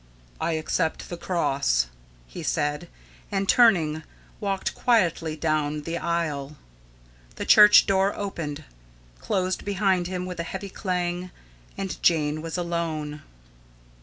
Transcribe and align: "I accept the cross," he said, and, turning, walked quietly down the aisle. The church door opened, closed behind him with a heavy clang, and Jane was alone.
"I 0.39 0.53
accept 0.53 1.09
the 1.09 1.15
cross," 1.17 1.85
he 2.25 2.41
said, 2.41 2.89
and, 3.31 3.47
turning, 3.47 4.01
walked 4.39 4.73
quietly 4.73 5.35
down 5.35 5.83
the 5.83 5.99
aisle. 5.99 6.57
The 7.35 7.45
church 7.45 7.85
door 7.85 8.11
opened, 8.15 8.63
closed 9.19 9.63
behind 9.63 10.07
him 10.07 10.25
with 10.25 10.39
a 10.39 10.49
heavy 10.49 10.69
clang, 10.69 11.29
and 11.77 12.01
Jane 12.01 12.41
was 12.41 12.57
alone. 12.57 13.21